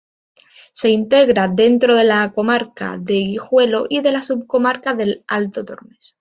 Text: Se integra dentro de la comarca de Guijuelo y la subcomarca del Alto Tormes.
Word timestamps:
Se 0.73 0.89
integra 0.89 1.47
dentro 1.47 1.93
de 1.95 2.03
la 2.03 2.31
comarca 2.31 2.97
de 2.99 3.17
Guijuelo 3.19 3.85
y 3.87 4.01
la 4.01 4.23
subcomarca 4.23 4.95
del 4.95 5.23
Alto 5.27 5.63
Tormes. 5.63 6.09